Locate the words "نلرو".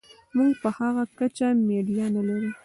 2.13-2.51